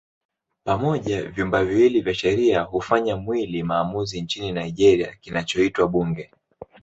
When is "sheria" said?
2.13-2.61